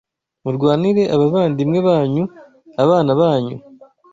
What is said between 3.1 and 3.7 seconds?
banyu